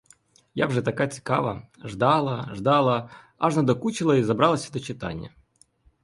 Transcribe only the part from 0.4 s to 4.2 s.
Я вже така цікава, ждала, ждала, аж надокучило